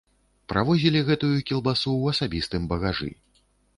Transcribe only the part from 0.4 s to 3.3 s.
Правозілі гэтую кілбасу ў асабістым багажы.